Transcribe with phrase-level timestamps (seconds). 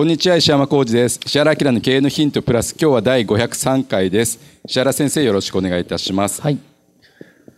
[0.00, 1.20] こんにちは石山浩二です。
[1.26, 4.40] 石原明の経営のヒントプラス今日は第503回です。
[4.64, 6.40] 石原先生よろしくお願いいたします。
[6.40, 6.58] はい。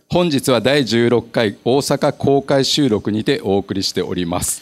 [0.09, 4.61] 本日は第16回大阪公開収録にてお送りしております。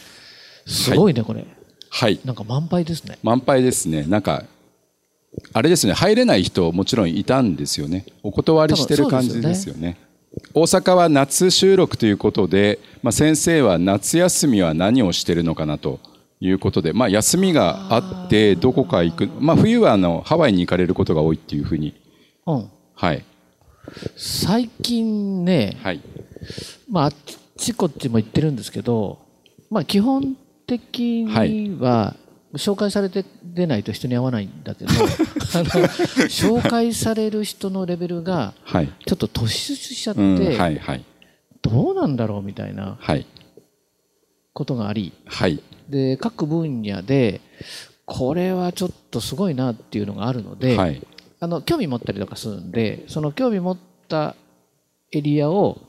[0.64, 1.44] すごいね、これ。
[1.90, 2.20] はい。
[2.24, 3.18] なんか満杯ですね。
[3.20, 4.04] 満杯ですね。
[4.04, 4.44] なんか
[5.52, 5.92] あれですね。
[5.92, 8.06] 入れない人もちろんいたんですよね。
[8.22, 9.96] お断りしてる感じですよね。
[10.54, 15.98] 大阪は夏収録ということで、まあ、先生は夏休みは何をしてるのかなと
[16.42, 21.94] いうことで、まあ、休みがあってどこか行く、まあ、冬はあのハワイに行かれることが多いっていうふうに。
[22.46, 22.70] うん。
[22.94, 23.24] はい。
[24.16, 26.00] 最近ね、はい。
[26.90, 27.14] まあ、あっ
[27.56, 29.20] ちこっちも言ってるんですけど、
[29.70, 32.16] まあ、基本的には、
[32.54, 34.90] 紹介されて出ないと人に会わないんだけど、
[36.28, 38.88] 紹介される人のレベルが、はい。
[39.06, 40.90] ちょっと突出しちゃって、
[41.62, 42.96] どうなんだろうみたいな。
[43.00, 43.26] はい
[44.52, 45.62] ことがあり、はい。
[45.88, 47.40] で、各分野で、
[48.04, 51.02] これはちょっとすごいなっていうのがあるので、はい。
[51.42, 54.36] あの興味持ったりとかするんでその興味持った
[55.10, 55.80] エリアを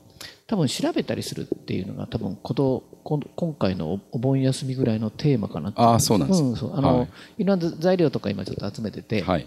[0.48, 6.42] 多分調べたりするっていうのが多分こと今回のおお盆休みぐらいのテーマかなってああそうなんです。
[6.42, 6.76] うん、そう。
[6.76, 7.08] あの、はい。
[7.38, 9.46] い、ろんな材料とか今ちょっと集めてて、はい。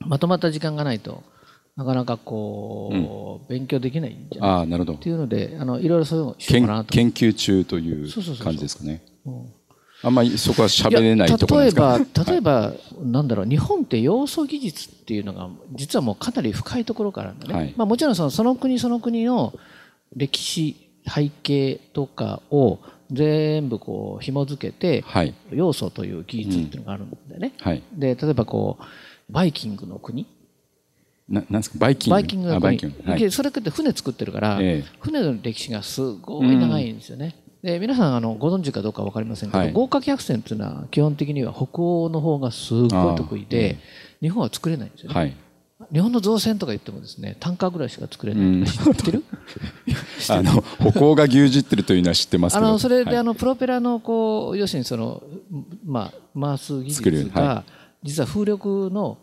[0.00, 1.22] まとまった時間がないと
[1.76, 4.98] なかなかこう、勉強できないんじゃないああなるほど。
[4.98, 9.02] っていうのであのいろいろそういうのをしよう研かなと研究中という感じですかね。
[9.24, 9.52] うん。
[10.04, 11.98] あんまりそこは喋れないところやですか？
[11.98, 12.72] 例えば、例えば、
[13.04, 17.54] なんだろう、日本って要素技術っていうのが、実はもうかなり深いところからね。
[17.54, 17.74] はい。
[17.76, 19.52] まあもちろんそのその国その国の
[20.16, 22.80] 歴史、背景とかを
[23.12, 25.34] 全部こう紐付けて、はい。
[25.52, 27.52] 要素という技術っていうのがあるんだよね。
[27.60, 27.82] はい。
[27.92, 30.26] で、例えばこう、バイキングの国
[31.32, 31.78] ななんですか？
[31.78, 32.12] バイキン。
[32.12, 33.30] グバイキングバ国イキング。
[33.30, 34.84] それって船作ってるから、ええ。
[35.00, 37.34] 船の歴史がすごい長いんですよね。
[37.62, 39.72] で皆さんあのご存知かどうか分かりませんけど、はい。
[39.72, 43.78] 豪華客船っていうのは基本的には北欧の方がすごい得意で、
[44.20, 45.14] 日本は作れないんですよね。
[45.18, 45.36] はい。
[45.92, 48.70] 日本の造船とか言ってもですねタンカーぐらいしか作れない。
[48.70, 49.24] 知ってる？
[50.28, 52.66] あの歩行が牛耳ってるというのは知ってますけど。
[52.66, 53.16] あのそれで、はい。
[53.16, 55.22] あのプロペラのこう要するにその、
[55.84, 57.64] まあ、回す技術が、は
[58.02, 59.18] 実は風力の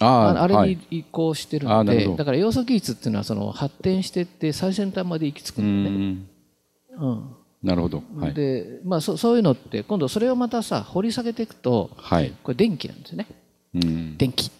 [0.00, 5.96] あああれに移行してるのでだから要素技術っていうのはその発展していって最先端まで行き着くうんだね。
[5.96, 7.10] ん。
[7.10, 7.36] うん。
[7.62, 8.02] なるほど。
[8.18, 8.34] はい。
[8.34, 12.32] でまあ、そそういうのって今度それをまたさ掘り下げていくとはい。
[12.42, 13.26] これ電気なんですよね。
[13.74, 14.16] うん。
[14.18, 14.50] 電気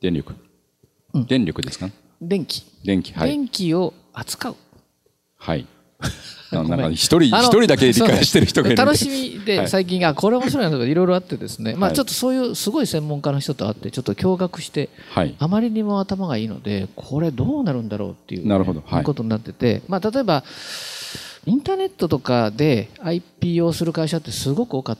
[0.00, 0.34] 電力。
[1.14, 1.26] うん。
[1.26, 1.88] 電力ですか？
[2.20, 3.30] 電気、電気はい。
[3.30, 4.56] 電気を扱う。
[5.38, 5.66] はい
[6.92, 9.68] 一人一人だけ理解してる人がいる楽しみではい。
[9.68, 11.96] 最近、あこれ面白いなとかいろいろあってですね、まあ、はい。
[11.96, 15.34] ちょっとそういうすごい専門家の人と会ってちょっと驚愕してはい。
[15.38, 18.82] あまりにも頭がいいのでこれどうなるんだろうっていう、なるほど。
[18.86, 19.04] はい。
[19.04, 20.44] ことになってて、まあ、例えば
[21.46, 24.98] インターネットとかで IP をする会社ってすごく多かっ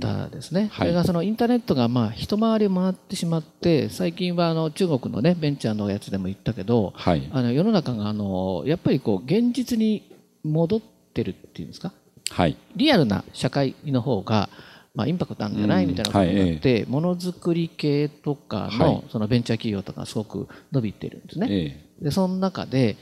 [0.00, 0.70] たですね、はい。
[0.70, 7.28] それがそのインターネットがまあ一回り回ってしまって最近はあの中国のねベンチャーのやつでも言ったけどはい。
[7.32, 10.09] あの世の中があのやっぱりこう現実に
[10.42, 11.92] 戻ってるっていうんですか？
[12.30, 12.56] はい。
[12.76, 14.48] リアルな社会の方が、
[14.94, 15.84] まあ、インパクトあるんじゃない？
[15.84, 15.90] うん。
[15.90, 19.04] みたいなことになはいって、ものづくり系とかの,、はい。
[19.10, 21.48] そのベンチャー企業とかすごく伸びてるんですね。
[21.50, 22.96] えでその中で、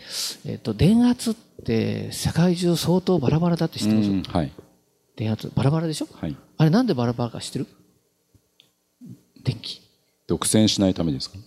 [0.44, 4.52] えっと電圧って世界中相当バラバラだって知えってます、うんはい。
[5.16, 6.08] 電圧バラバラでしょ？
[6.12, 6.36] はい。
[6.56, 7.66] あれなんでバラバラか知ってる？
[9.44, 9.80] 電気。
[10.26, 11.38] 独占しないためですか？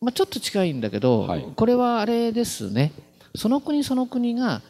[0.00, 1.46] まあ、ちょっと近いんだけど、はい。
[1.54, 2.92] これはあれですね。
[3.34, 4.62] その国その国が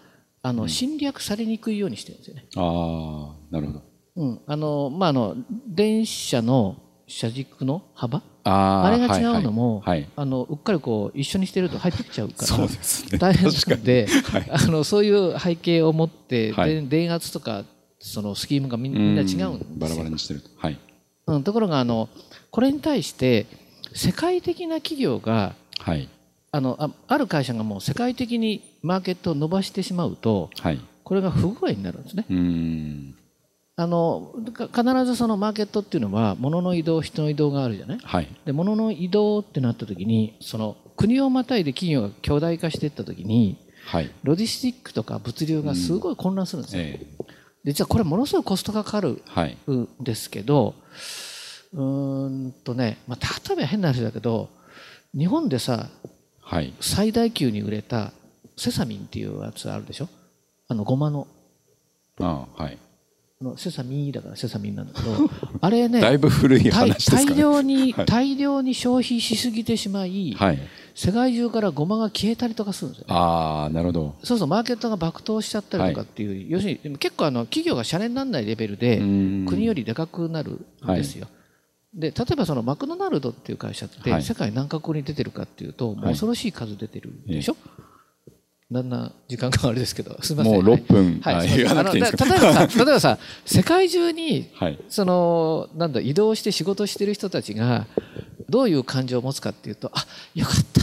[0.43, 2.47] あの侵略されにくいようにしてるんですよね。
[2.57, 3.83] ああなるほど。
[4.17, 5.37] うん、あのまああの
[5.67, 8.23] 電車の車軸の幅？
[8.45, 13.19] あーあれが違うのも、はいはいあのうっかりこう一緒にしてると入ってきちゃうからそうですね。
[13.19, 14.51] 大変なんで、はい。
[14.51, 16.75] あのそういう背景を持って、はい。
[16.75, 17.65] で電圧とか
[18.01, 19.15] そのスキームがみんみん。
[19.15, 19.59] な違うんですよ。
[19.77, 20.51] バラバラにしてると。
[20.57, 20.79] はい。
[21.29, 22.09] うん、ところがあの
[22.51, 23.47] これに対して
[23.95, 26.09] 世界的な企業が、はい、
[26.51, 32.27] あのあある会社がもう世界的にマーケットを伸ばしてしまうと、はい、これが不具合になるんですね。
[32.29, 33.15] うん。
[33.75, 34.35] あの
[34.75, 43.57] 必ずそのマーケットっていうのは物の移動人の移動があるじゃない、はい、で物の移動ってなった時にその国をまたいで企業が巨大化していった時に、
[43.87, 46.83] はい、ロジスティックとか物流がすごい混乱するんですよ。
[46.83, 47.25] ええ。
[47.65, 49.23] でじゃあこれものすごいコストがかかる
[49.71, 50.75] んですけど、はい、
[51.75, 51.83] う
[52.29, 54.51] んとね、まあ、例えば変な話だけど
[55.17, 55.89] 日本でさ、
[56.41, 58.13] はい、最大級に売れた
[58.63, 60.09] セサミンっていうやつあるでしょ？
[60.69, 61.27] あのごまの。
[62.21, 62.79] あはい。
[63.43, 65.29] のセサミンだからセサミンなんだけど
[65.61, 70.59] あれねだいぶ古い話ですか、ね、大量に、はい、大量に消費しすぎてしまい、はい、
[70.95, 74.15] 世界中からごまが消えたりとかするんですよ、ね、ああなるほど。
[74.23, 81.27] そうそうマーケットが爆投しちゃったりとかっていう、はい、要するに結構あの企業がシャレにならないレベルで国よりでかくなるんですよ、
[81.93, 87.57] で例えばそのマクドナルドっていう会社って世界何カ国に出てるかっていうと、もう恐ろしい数出てるでしょ、
[88.73, 90.17] だんだん時間があれですけど。
[90.23, 90.55] すみません。
[90.55, 92.25] もう6分、はい、言わなくていいですか？
[92.25, 97.87] 例えばさ 例えばさ世界中に、はい、そのなんだ移動して仕事してる人たちが
[98.49, 100.83] どういう感情を持つかっていうとあよかった。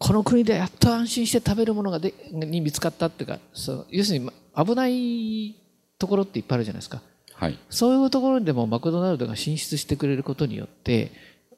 [0.00, 5.56] この国でやっと安心して食べるものがでに見つかったっていうかそう要するに危ない
[5.98, 7.02] ところっていっぱいあるじゃないですか、
[7.34, 11.10] はい、そういうところにでもマクドナルドが進出してくれることによって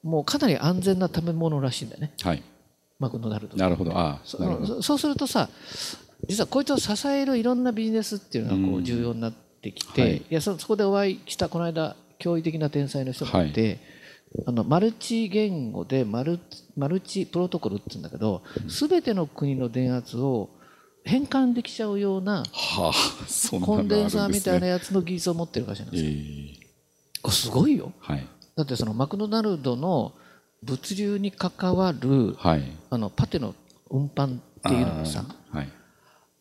[0.03, 2.43] もうかなり安全な食べ物らしいんだよね、はい、
[3.01, 3.91] マクドナルドなるほど。
[3.95, 5.49] あそそうするとさ
[6.29, 13.81] 実はこいつを支えるいろんなビジネスっていうのがこう重要になってきて、はい、いやそこでお会いしたこの間驚異的な天才の人がいて、はい。
[14.47, 16.39] あのマルチ言語でマル
[16.77, 20.51] マルチプロトコルって言うんだけど、すべての国の電圧を
[21.05, 22.45] 変換できちゃうような
[23.65, 26.05] コンデンサーみたいなやつの技術を持ってる会社なんです
[27.25, 27.31] よ。
[27.31, 28.27] すごいよ、はい、
[28.57, 30.15] だってそのマクドナルドの
[30.63, 33.55] 物流に関わる、はい、あのパテの
[33.89, 35.69] 運搬っていうのがさあ,、はい、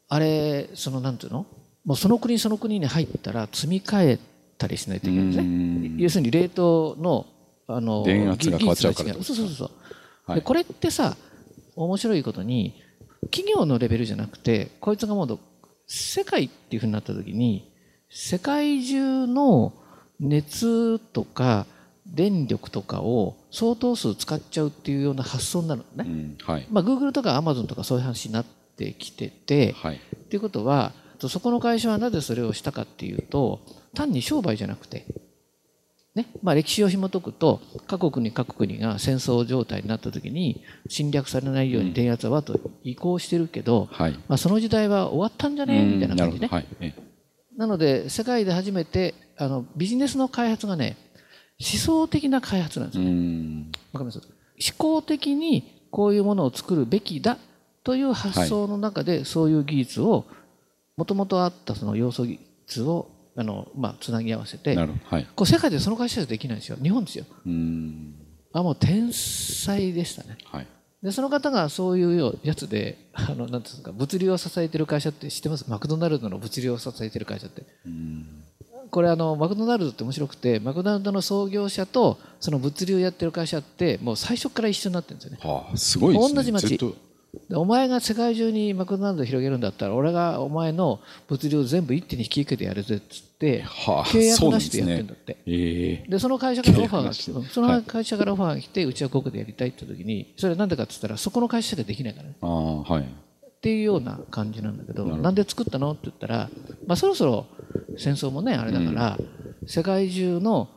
[0.10, 1.46] あれそのなんていうの？
[1.86, 4.20] もうその国その国に入ったら積み替え
[4.58, 6.04] たりしないといけないんですね。
[6.04, 7.26] 要するに冷凍の
[7.68, 9.14] あの電圧が変わっちゃうから。
[9.14, 9.72] そうそうそう、
[10.26, 11.16] はい、でこれってさ
[11.76, 12.74] 面白いことに
[13.32, 15.40] 企業のレベルじゃなくてこいつがもう
[15.88, 17.72] 世界っていうふうになった時に
[18.10, 19.74] 世界中の
[20.20, 21.66] 熱とか
[22.14, 26.68] 電力とかを相当数使っちゃうっていうような発想になるのね、うんはい。
[26.72, 28.46] まあ、Google とか Amazon とかそういう話になっ
[28.76, 30.94] てきてて、はい、っていうことは
[31.28, 33.60] そこの会社はなぜそれをしたかっていうと
[33.94, 35.06] 単に商売じゃなくて
[36.16, 36.28] ね。
[36.42, 45.86] まあ、歴史を紐解くと各国に各国が戦争状態になった時に侵略されないように電圧はわと移行してるけど、はい、まあ、その時代は終わったんじゃね？
[45.86, 46.48] みたいな感じね。
[46.50, 46.66] はい、
[47.58, 50.98] なので世界で初めてあのビジネスの開発がね
[51.60, 53.06] 思想的な開発なんですよ。
[53.94, 54.20] わかります？
[54.20, 57.38] 思考的にこういうものを作るべきだ
[57.84, 60.26] という発想の中で、そういう技術を
[60.98, 66.78] もともとあったその要素技術をあの、まあ、つなぎ合わせて、はい、こう世界でその会社できないんですよ。
[66.82, 67.26] 日本ですよ。
[68.52, 70.68] あもう天才でしたね、はい、
[71.04, 75.70] でその方がそういうやつであのなんですか物流を支えてる会社って知ってます？
[75.70, 77.64] マクドナルドの物流を支えてる会社って
[78.92, 86.36] これあのマクドナルドって面白くてマクドナルドの創業者とその物流やってる会社ってもう最初から一緒になってるんですよね、はあ、すごいですね。
[86.36, 86.96] 同じ町。
[87.54, 95.34] お前が世界中にマクドナルド広げるんだったら俺がお前の物流全部一手に引き受けてやるぜっつって、はあ、契約なしでやってるんだって。
[95.34, 95.40] ね。
[95.46, 96.04] え。
[96.08, 102.36] ー、でその会社からオファーが来て、その会社からオファーが来て、うちはここでやりたいって時に、それはなんでかって言ったら、そこの会社でできないからね。
[102.42, 103.06] あはい、
[103.60, 106.50] っていうような感じなんだけど、なんで作ったのって言ったら、
[106.88, 107.46] まあ、そろそろ
[107.98, 109.18] 戦争もね、あれだから、
[109.62, 110.70] うん、世界中の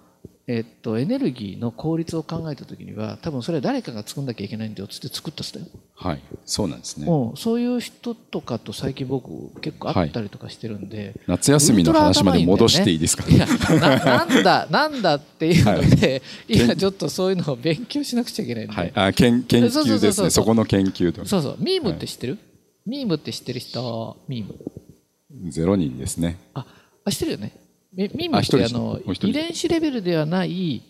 [0.49, 5.65] えっと、エネルギーの効率を考えた時には多分それは誰かが作んなきゃいけないんだよっつって作ったっすよ。
[5.95, 6.23] はい。
[6.45, 7.07] そうなんですね。
[7.07, 20.31] もうそういう人とかと最近僕結構会ったりとかしてるんで、はい、夏休みの話まで戻していいですか、ね、いやな なんだなんだっていうので、はい、今ちょっとそういうのを勉強しなくちゃいけないんで、はい、あ研研究ですね。
[20.31, 21.57] そこの研究とそうそう。
[21.61, 22.43] ミームって知ってる、はい、
[22.87, 24.17] ミームって知ってる人？
[24.29, 25.51] ミーム。
[25.51, 26.39] ゼロ人ですね。
[26.55, 26.67] あ
[27.05, 27.57] あ知ってるよね。
[27.93, 30.83] ミミってあの遺伝子レベルではない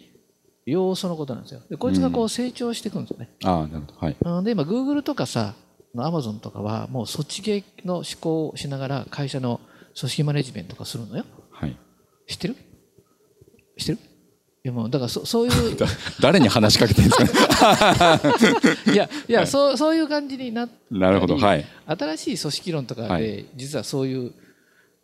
[0.64, 1.60] 要素のことなんですよ。
[1.68, 3.98] でこいつがこう成長していくんですよね、うん、あなるほど。
[3.98, 4.44] はい。
[4.44, 5.54] で今グーグルとかさ
[5.96, 9.60] アマゾンとかはもうそっち系の思考をしながら会社の
[9.98, 11.76] 組織マネジメントとかするのよ、はい、
[12.26, 12.56] 知ってる？
[14.68, 15.76] やもうだからそそういう
[16.20, 18.20] 誰に話しかけてるんですか
[18.92, 21.36] いや いや、 はい、そうそういう感じにななるほど。
[21.36, 21.64] はい。
[21.86, 24.32] 新しい組織論とかで、実はそういう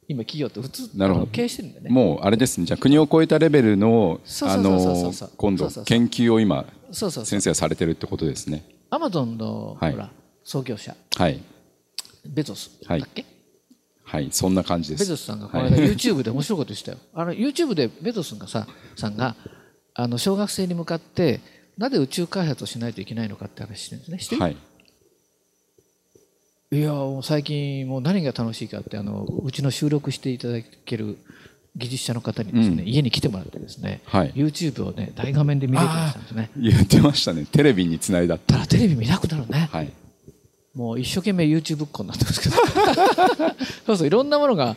[0.07, 1.27] 今企業って普通なるほど。
[1.27, 1.91] 経営してるんだよね。
[1.91, 2.67] もうあれですね。
[2.67, 7.27] じゃあ国を越えたレベルのあの今度研究を今そうそうそう。
[7.27, 8.65] 先生はされてるってことですね。
[8.91, 9.93] アマゾンの、はい。
[9.93, 10.11] ほら
[10.45, 10.95] 創業者。
[11.17, 11.41] はい。
[12.25, 13.01] ベゾスだはい。
[13.01, 13.25] っけ、
[14.09, 15.01] はいそんな感じです。
[15.01, 16.99] ベゾスさんがこのはい間 YouTube で面白いこと言ってたよ。
[17.13, 19.37] あの YouTube でベゾスがささんが
[19.95, 21.41] あの小学生に向かって
[21.77, 24.41] なぜ宇宙開発をしないといけないのかって話してるんですね。
[24.41, 24.57] はい。
[26.71, 31.19] いやもう最近もう何が楽しいかってあのうちの収録していただける
[31.77, 32.89] 技術者の方にですね、うん。
[32.89, 34.33] 家に来てもらってですね、はい。
[34.33, 36.51] YouTube をね大画面で見れるようにしたんですね。
[36.57, 37.45] 言ってましたね。
[37.45, 38.55] テレビにつないだって。
[38.55, 39.69] ただテレビ見なくなるね。
[39.71, 39.93] はい
[40.79, 42.55] もう一生懸命 YouTube っ子になってますけど。
[43.85, 44.77] そうそういろんなものが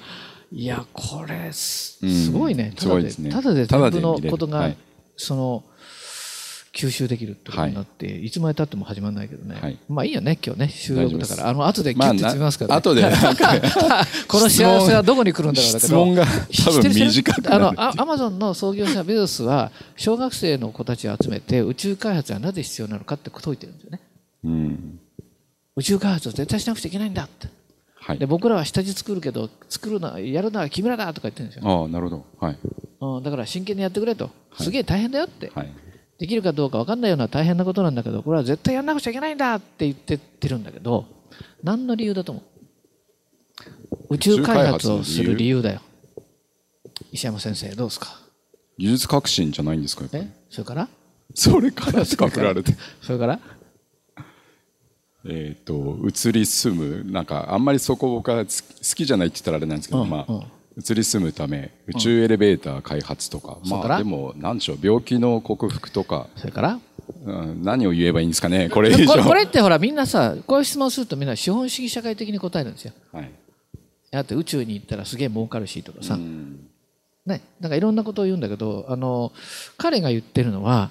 [0.52, 2.00] いやこれす
[2.32, 3.30] ごいね、すごいですね。
[3.30, 4.78] ただでただ全部のことが、はい。
[5.16, 5.64] その
[6.74, 9.78] 吸収できるってことになって、い、つまでたっても始まらないけどね、はい。
[9.88, 10.70] まあいいよね今日ね。
[10.70, 11.50] 収録だから。
[11.50, 12.72] あの後でギュまあッて詰めますから、ね。
[12.72, 13.04] な後で
[14.28, 15.88] この幸せはどこに来るんだろうだけど。
[15.88, 24.02] 質問が多分短くあのあアマゾンの創業者ベゾスは小学生の子たちを集めて宇宙開発はなぜ必要なのかって解いてるんですよね。
[24.44, 25.01] うん
[25.82, 27.48] 宇宙開発を絶対しなくちゃいけないんだって。
[27.96, 28.20] はい。
[28.20, 32.26] で僕らは下地作るけど作るのはやるのは君らだとか言ってるんですよ、ああなるほど。
[32.40, 32.58] はい。
[33.02, 34.30] うん、だから真剣にやってくれと。
[34.60, 35.74] すげえ大変だよって、はい。
[36.20, 41.08] できるかどうか分かんないような大変なことなんだけどこれは絶対やんなくちゃいけないんだって言ってってるんだけど
[41.64, 42.42] 何の理由だと思
[44.10, 44.16] う？
[44.16, 45.82] 宇宙開発をする理由だよ。
[47.12, 48.20] 石山先生どうですか？
[48.78, 50.28] 技術革新じゃないんですかえ？
[50.52, 50.88] それから？
[51.34, 53.40] それからてそれから？
[55.28, 60.44] えっと移り住むなんかあんまりそこ僕はつ好きじゃないって言ったらあれなんですけど、うんまあうん。
[60.78, 63.88] 移り住むため宇宙エレベーター開発とか、それから？
[63.90, 66.80] まあでもなんでしょう病気の克服とか、それから？
[67.26, 69.22] うん、何を言えばいいんですかねこれ以上。
[69.22, 72.94] これってほらみんなさこういう質問するとみんな資本主義社会的に答えるんですよ。
[73.12, 73.32] はい。
[74.12, 76.68] だって宇宙に行ったらすげえ儲かるしとかさ、うん。
[77.26, 79.34] ね、なんかいろんなことを言うんだけどあの
[79.78, 80.90] 彼が言ってるのは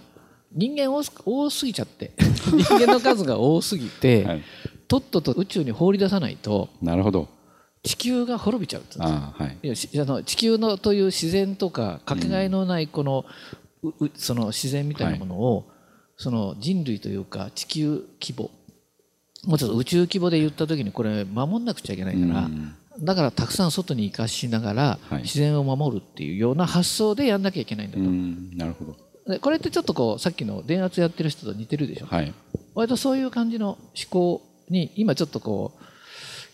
[0.52, 2.12] 人間多す多すぎちゃって。
[2.19, 4.42] 人間の数が多すぎて、はい。
[4.88, 7.28] とっとと宇宙に放り出さないとなるほど。
[7.83, 9.59] 地球が滅びちゃうああはい。
[9.62, 13.25] いやしあの地球のという自然とかかけがえのないこの,
[13.83, 15.71] う、うその自然みたいなものを、
[16.16, 18.50] その人類というか地球規模
[19.47, 22.75] もうちょっと宇宙規模で言った時にこれ守んなくちゃいけないから、うん。
[23.00, 25.23] だからたくさん外に生かしながらはい。
[25.23, 28.92] 自然を守るっていうような発想でやんなきゃいけないんだと、うんなるほど。
[28.92, 28.99] で
[29.40, 32.06] これってちょっとこうさっきの電圧やってる人と似てるでしょ？
[32.06, 32.34] はい。
[32.74, 33.78] 割とそういう感じの思
[34.10, 35.84] 考に今ちょっとこう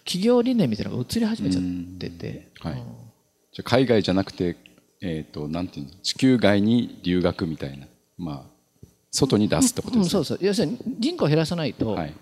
[0.04, 1.62] 企業理念みたいなのが移り始めちゃっ
[1.98, 2.74] てて、はい。
[2.74, 2.84] じゃ
[3.60, 4.56] あ海外じゃなくて
[5.00, 5.92] えっ、となんていうの？
[6.02, 7.86] 地球外に留学みたいな。
[8.18, 10.38] まあ外に出すってことうん、ですねそうそう。
[10.42, 12.14] 要するに人口を減らさないとはい。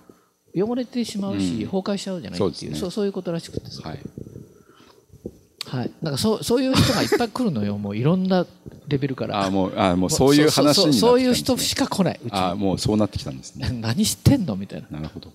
[0.57, 1.67] 汚れてしまうし、うん。
[1.67, 2.79] 崩壊しちゃうじゃないっていうね。
[2.79, 3.89] そうそういうことらしくてさ。
[3.89, 3.99] はい
[5.75, 7.77] はい、なんかそうそういう人がいっぱい来るのよ。
[7.79, 8.47] もういろんな
[8.89, 9.41] レベルから。
[9.41, 13.69] ああもうああもうそういう話になってきたね、そういう人しか来ないうちああもうそうなってきたんですね。
[13.81, 14.57] 何してんの？
[14.57, 15.01] みたいな。
[15.01, 15.33] なるほど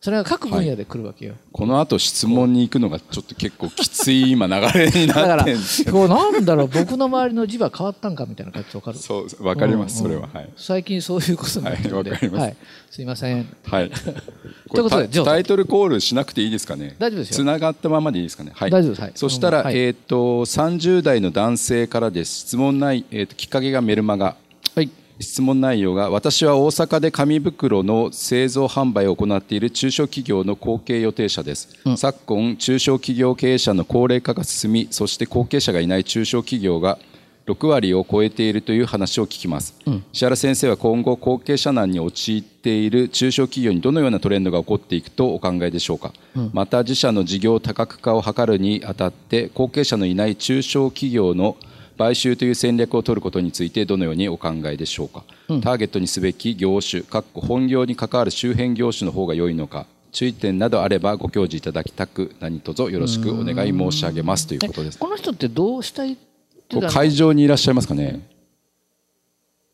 [0.00, 8.98] それが各分野で来るわけよ、この後質問に行くのがちょっと結構きつい今流れにならってんですけどこうなんだろう僕の周りの字は変わったんかみたいな感じわかる。
[8.98, 10.30] そうわかりますそれはうん。
[10.30, 10.42] うんは。
[10.42, 10.50] い。
[10.56, 12.42] 最近そういうことになってるんで、はいわかります。
[12.42, 12.56] はい、
[12.92, 13.56] すいません。
[13.64, 13.90] はい。
[14.70, 16.94] ということでタイトルコールしなくていいですかね？
[17.00, 17.36] 大丈夫ですよ。
[17.38, 18.52] つながったままでいいですかね？
[18.54, 18.70] はい。
[18.70, 19.02] 大丈夫です。
[19.02, 19.12] はい。
[19.16, 19.76] そしたら、はい。
[19.76, 22.42] えっ、と30代の男性からです。
[22.42, 24.36] 質問ない、えー、ときっかけがメルマガ。
[24.76, 24.88] はい
[25.20, 36.98] 質問内容が私は大阪で紙袋の製造販売を行っている中小企業の後継予定者です、昨今中小企業経営者の高齢化が進みそして後継者がいない中小企業が
[37.46, 39.74] 6割を超えているという話を聞きます、
[40.12, 46.12] 石原先生は今後後継者難に陥っている中小企業にどのようなトレンドが起こっていくとお考えでしょうか、
[46.52, 51.56] また自社の事業多角化を図るにあたって後継者のいない中小企業の
[51.98, 55.24] 買収という戦略を取ることについてどのようにお考えでしょうか、
[55.60, 64.98] ターゲットにすべき業種かっこ本業に関わる周辺業種の方が良いのか注意点などあればご教示いただきたく何卒よろしくお願い申し上げますということです。
[64.98, 66.16] この人ってどうしたい
[66.90, 68.20] 会場にいらっしゃいますかね？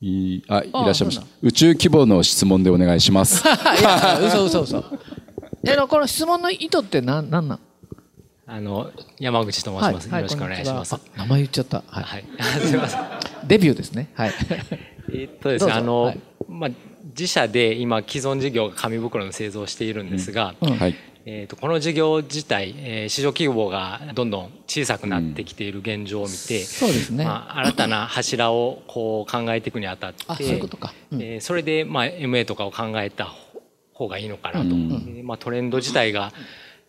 [0.00, 3.42] いあいらっしゃいました宇宙規模の質問でお願いします。
[3.46, 4.84] いや嘘嘘嘘
[5.66, 7.60] えあのこの質問の意図って何何なん？
[8.46, 10.08] あの山口と申します。
[10.08, 10.96] よろしくお願いします。
[11.16, 11.82] 名前言っちゃった。
[11.86, 12.24] はい、はい。
[12.60, 13.00] すみません。
[13.46, 14.10] デビューですね。
[14.14, 14.32] はい。
[15.12, 16.20] えっとですね、あの、はい。
[16.48, 16.70] まあ
[17.16, 20.76] 自社で今既存事業が紙袋の製造をしているんですが、うん。
[20.76, 20.94] はい。
[21.26, 31.22] えっとこの事業自体、えー市場規模がどんどん小さくなってきている現状を見て、そうですね、まあ新たな柱をこう考えていくにあたって、あそういうことか、うん。
[31.22, 33.32] えーそれでまあ MA とかを考えた
[33.94, 35.14] 方がいいのかなと、うん。
[35.16, 36.32] えーまあ、トレンド自体が、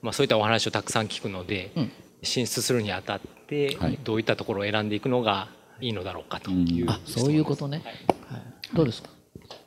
[0.02, 1.92] まあ、そういったお話をたくさん聞くので、うん。
[2.24, 5.48] 進出するにあたってどういったところを選んでいくのが
[5.80, 7.84] いいのだろうかという、あそういうことね、
[8.28, 9.10] はい、どうですか？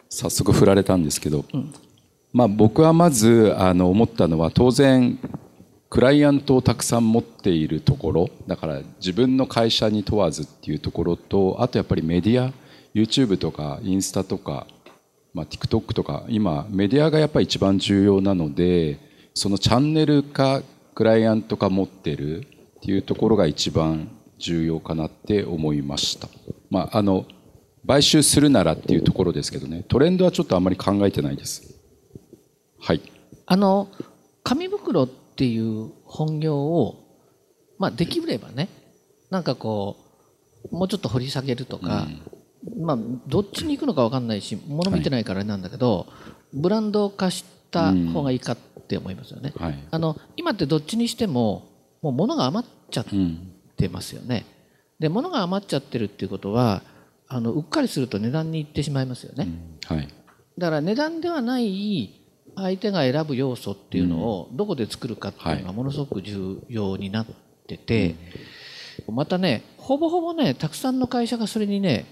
[0.08, 1.72] 早速振られたんですけど、うん、
[2.32, 5.20] まあ僕はまずあの思ったのは当然
[5.88, 12.52] クライアントをたくさん持っているところだから自分の会社に問わずっていうところとあとやっぱりメディア
[12.92, 14.66] YouTube とかインスタとか、
[15.32, 18.98] まあ、TikTok とか今メディアがやっぱり一番重要なので
[19.38, 20.62] そのチャンネルか
[20.96, 22.44] クライアントが持ってるっ
[22.82, 26.28] ていうところが一番重要かなって思いました。
[26.70, 27.24] まあ、あの
[27.86, 31.78] 買収するならっていうところですけどねトレンドはちょっとあんまり考えてないです。
[32.80, 33.00] はい、
[33.46, 33.86] あの
[34.42, 36.96] 紙袋っていう本業を、
[37.78, 38.68] まあ、できればね
[39.30, 39.98] なんかこ
[40.72, 42.08] うもうちょっと掘り下げるとか、
[42.76, 46.16] うん、まあ、どっちに行くのか分かんないし物見てないからなんだけど、は
[46.54, 48.56] い、ブランド化した方がいいかっ
[48.88, 49.52] て思いますよね。
[49.56, 51.68] はい、あの今ってどっちにしても
[52.02, 53.06] もう物が余っちゃっ
[53.76, 54.46] てますよね。
[54.98, 56.82] うん、で物が余っちゃってるっていうことは
[57.28, 59.48] あのうっかりすると値段にいってしまいますよね。
[59.90, 59.96] うん。
[59.96, 60.08] はい、
[60.56, 62.14] だから値段ではない
[62.56, 67.26] 相手が選ぶ要素っていうのをどこで作るかっていうのがものすごく重要になっ
[67.66, 68.16] てて、
[69.06, 72.06] またねほぼほぼねたくさんの会社がそれにね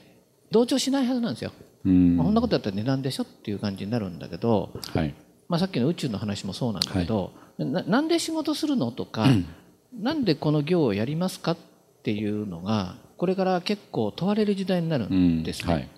[0.51, 1.53] 同調しないはずなんですよ。
[1.85, 5.15] まあ、こんなことやったら値段でしょっていう感じになるんだけど、はい、
[5.49, 9.47] まあ、さっきの宇宙の話もそうなんだけど、はい、ななんで仕事するのとか、うん、
[9.93, 11.57] なんでこの業をやりますかっ
[12.03, 15.67] ていうのがこれから結構問われる時代になるんですね。
[15.67, 15.89] うんはい、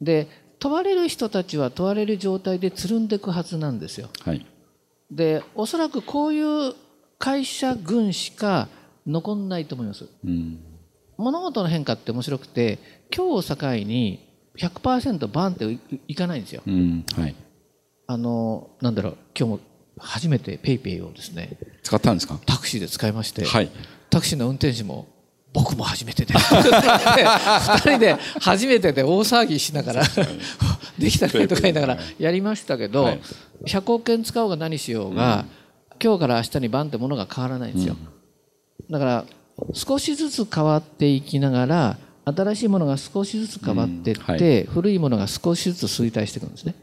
[0.00, 4.08] で問われる人たちは問われる状態でつるんでいくはずなんですよ。
[4.22, 4.46] はい、
[5.10, 6.74] でおそらくこういう
[7.18, 8.68] 会社群しか
[9.06, 10.06] 残んないと思います。
[10.24, 10.58] うん、
[11.16, 12.78] 物事の変化って面白くて
[13.14, 14.26] 今日を境に
[14.58, 16.62] 100%バンっていかないんですよ。
[16.66, 17.34] うん、はい、
[18.10, 19.60] あのなんだろう今日も
[19.96, 22.40] 初めて PayPay をですね使ったんですか？
[22.44, 23.70] タクシーで使いまして、はい、
[24.10, 25.06] タクシーの運転手も
[25.52, 30.02] 僕も初めてで2 人で初めてで大騒ぎしながら
[30.98, 33.16] できたねとか言いながらやりましたけど、
[33.64, 35.44] 100億円使おうが何しようが、
[36.02, 37.96] 今日から明日にバンってものが変わらないんですよ、
[38.90, 39.24] だから
[39.72, 46.74] 少しずつ変わっていきながら新しいものが少しずつ変わっていって、古いものが少しずつ衰退していくんですね。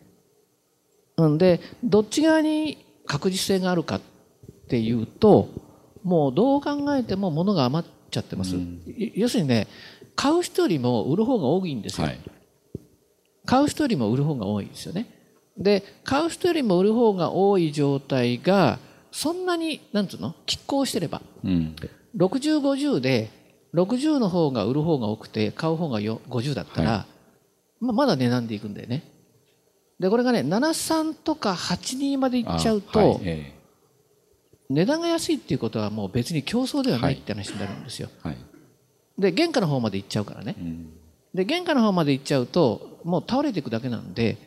[1.25, 4.01] んでどっち側に確実性があるかっ
[4.69, 5.49] ていうと
[6.03, 8.81] もうどう考えても物が余っちゃってます、うん、
[9.15, 9.67] 要するにね
[10.15, 12.19] 買う人よりも売る方が多いんですよ、はい、
[13.45, 15.07] 買う人よりも売る方が多いですよね。
[15.57, 18.77] で買う人よりも売る方が多い状態が
[19.11, 20.35] そんなになんつうの？
[20.45, 21.75] 拮抗してれば、うん、
[22.15, 23.31] 6050で
[23.73, 27.05] 60の方が売る方が多くて買う方が50だったら、は
[27.81, 29.03] い、まあ、まだ値段でいくんだよね
[29.99, 33.57] でこれがね73とか82までいっちゃうと、はいえ
[34.69, 38.09] 値段が安いっていうことはもう別に競争ではないって話になるんですよ。
[38.21, 38.37] はい、
[39.17, 40.55] で原価の方まで行っちゃうからね。
[40.59, 40.89] うん、
[41.33, 44.37] で原価の方まで行っちゃうともう倒れていくだけなんで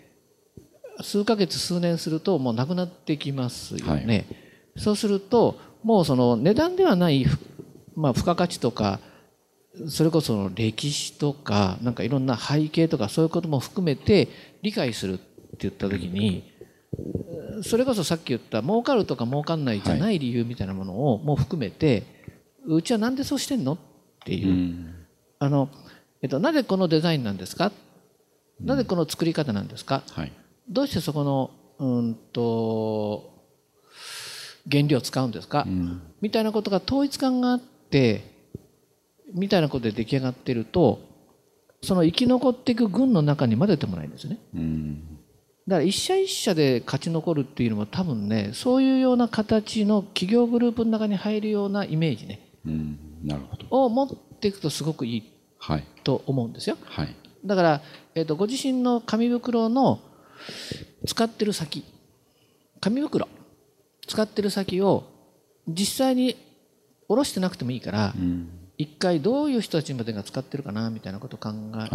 [1.03, 4.27] 数ヶ月数年するともうなくなってきますよね。
[4.75, 7.25] はい、そうするともうその値段ではない、
[7.97, 9.01] まあ、付加価値とか
[9.89, 14.29] それこそ歴史とかなんかいろんな背景とかそういうことも含めて
[14.61, 15.19] 理解する
[15.63, 16.45] 言った時に
[17.63, 22.05] それこそさっき言った儲かるとか儲かんないじゃない理由みたいなものをも含めて、
[22.67, 23.79] うちはなんでそうしてんのっ
[24.25, 24.87] ていう、
[25.39, 25.69] あの、
[26.23, 27.73] えっと、なぜこのデザインなんですか？
[28.61, 30.33] なぜこの作り方なんですか、はい、
[30.69, 33.33] どうしてそこのうんと
[34.71, 38.23] 原料を使うんですか、うん、みたいなことが統一感があって
[39.33, 41.01] みたいなことで出来上がってると
[41.83, 44.39] その生き残っていく軍の中に混ぜてもらえるんですね。
[44.55, 45.10] うん
[45.67, 53.67] だから一社一社で勝ち残るっていうのも多分ねそういうような形の企業グループの中に入るようなイメージね、うん、なるほど。
[53.71, 54.09] を持っ
[54.41, 55.33] ていくとすごくいい
[56.03, 56.77] と思うんですよ。
[56.85, 57.83] はい、だから、
[58.15, 60.01] えーと、ご自身の紙袋の
[61.07, 61.85] 使ってる先
[62.81, 63.29] 紙袋
[64.07, 65.05] 使ってる先を
[65.69, 66.37] 実際に
[67.07, 71.51] 下ろしてなくてもいいから、うん、一回どういう人たちまでが使ってるかなみたいなことを考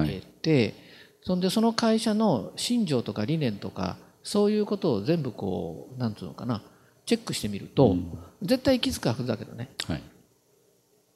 [0.06, 0.85] えて、はい
[1.26, 6.62] そんでその会社の信条とか理念とかそういうことを全部こうなんつうのかな
[7.06, 10.04] チェックしてみると、うん、絶対行き着くはずだけどね、はい。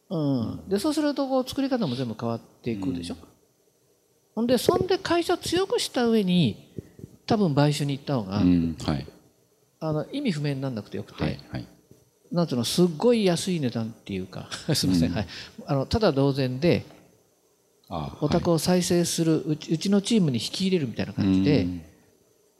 [0.09, 3.19] うん、でそうするとこう作り方も全部変わっていくでしょ、うん、
[4.35, 6.73] ほんでそんで会社強くした上に
[7.27, 8.75] 多分買収に行った方が、うん。
[8.83, 9.07] はい、
[9.79, 11.39] あの意味不明にならなくてよくて、はい。
[11.51, 11.67] はい、
[12.31, 15.27] なんつうのすっごい安い値段っていうか すみません、はい、
[15.67, 16.83] あのただ同然で
[17.89, 21.67] お宅を再生するうちうちのチームに引き入れるみたいな感じで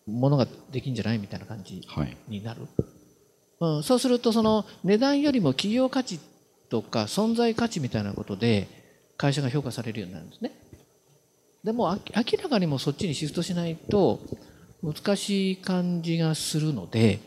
[0.07, 1.87] ものができんじゃないみたいな感じ
[2.27, 2.61] になる、
[3.59, 6.19] うん、そうするとその値段よりも企業価値っ
[6.69, 8.67] とか存在価値みたいなことで
[9.17, 10.51] 会社が評価されるようになるんですね。
[11.63, 14.19] でも明らかにもそっちにシフトしないと
[14.81, 17.19] 難しい感じがするので、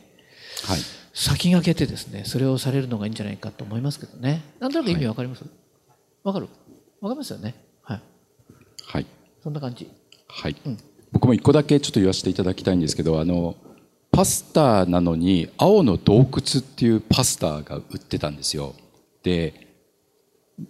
[0.64, 0.80] はい、
[1.12, 4.42] 先駆けてですねそれをされるのがいいんじゃないかと思いますけどね。
[4.58, 5.44] なんとなく意味わかります？
[6.22, 6.48] わ、はい、かる？
[7.00, 7.54] わかりますよね
[8.92, 9.06] はい、はい、
[9.42, 9.90] そんな感じ。
[10.28, 10.78] はい、うん、
[11.12, 13.56] 僕も一個だけちょっと言わせていただきたいんですけどあの
[14.10, 18.74] パスタなのに青の洞窟っていうパスタが売ってたんですよ。
[19.22, 19.66] で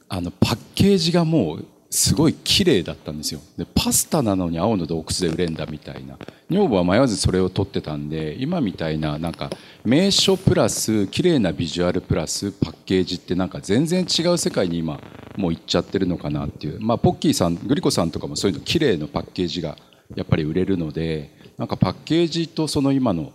[0.09, 3.41] あのパッケージがもうすごい綺麗だったんですよ。
[3.59, 6.17] でパスタなのに青の洞窟で売れんだみたいな。
[6.49, 9.51] 女房は迷わずそれを取ってたんで今みたいななんか
[9.85, 14.99] 名所プラス綺麗なビジュアルプラスパッケージってなんか全然違う世界に今
[15.37, 16.81] もう行っちゃってるのかなっていう。
[16.81, 19.77] まあポッキーさんグリコさんとかもそういうの綺麗なパッケージが
[20.15, 23.33] やっぱり売れるのでなんかパッケージとその今の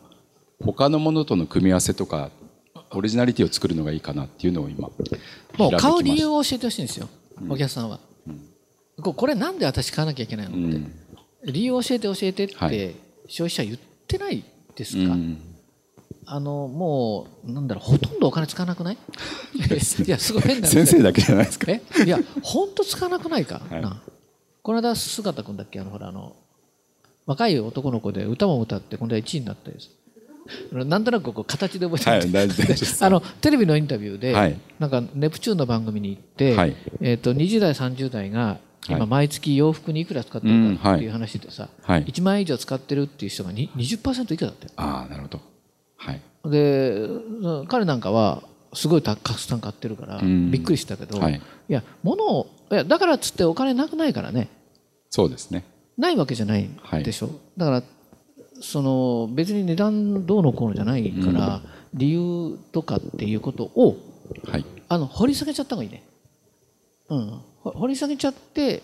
[0.63, 2.31] 他のものとの組み合わせとか
[2.89, 4.89] オリジナリティを作るのがいいかなっていうのを今
[5.57, 7.07] もう買う理由を教えてほしいんですよ、
[7.47, 8.06] お客さんは。
[9.01, 10.93] これなんで私買わなきゃいけないのって、うん、
[11.45, 12.95] 理由教えて教えてって
[13.27, 14.43] 消費者言ってない
[14.75, 15.37] ですか、はい、
[16.25, 18.97] あのもうなんだろうほとんどお金使わなくない？
[19.55, 21.71] いやすごい変な先生だけじゃないですか？
[21.71, 21.81] え？
[22.05, 24.01] いや本当使わなくないか、はい、な
[24.63, 25.79] この間姿君だっけ？
[25.79, 26.35] あのほらあの
[27.25, 29.91] 若い男の子で歌も歌って今度は1位になったです。
[30.71, 32.47] なんとなくこう形で覚えて、はい、
[33.01, 38.57] あのテレビのインタビューで、はい、なんかネプチューンの番組に行って、はい、えーと、と20代30代が
[38.89, 44.71] 今毎月洋服にいくら使ってるかっていう話でさ、はい、1万円以上使ってるっていう人が20%以下だったよ。
[44.77, 45.41] ああなるほど、
[45.97, 47.07] はい、で
[47.67, 54.49] 彼なんかはすごいたくさん買ってるからびっくりしたけど、はい、いや物をいやだからっつってお金なくないからね。
[55.09, 55.63] そうですね。
[55.97, 56.69] ないわけじゃない
[57.03, 57.83] でしょ、はい、だから
[58.61, 61.61] その別に値段どうのこうのじゃないから、
[61.93, 63.97] 理由とかっていうことを、
[64.45, 66.03] はい、あの掘り下げちゃった方がいいね。
[67.09, 68.81] うん、掘り下げちゃって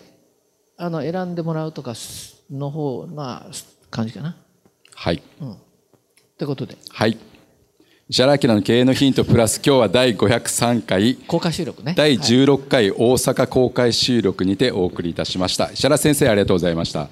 [0.76, 1.94] あの選んでもらうとか
[2.50, 3.46] の方が
[3.90, 4.36] 感じかな。
[4.94, 5.22] はい。
[5.40, 5.52] うん。
[5.52, 5.56] っ
[6.38, 6.76] てことで。
[6.90, 7.18] はい。
[8.06, 17.08] 石原明の経営のヒントプラス今日は第503回公開収録ね第16回大阪公開収録にてお送りいたしました石原先生ありがとうございました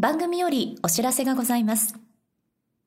[0.00, 2.07] 番組よりお知らせがございます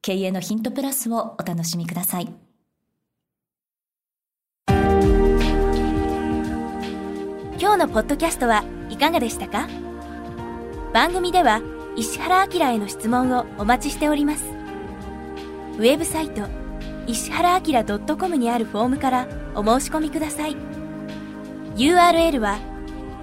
[0.00, 2.28] 経営のヒントプラスをお楽しみください。
[7.60, 9.68] 今日のポッドキャストはいかがでしたか？
[10.94, 11.60] 番組では
[11.96, 14.44] 石原明への質問をお待ちしております。
[15.76, 16.42] ウェブサイト
[17.06, 17.84] 石原明
[18.16, 20.56] .com にあるフォームからお申し込みください。
[21.76, 22.58] URL は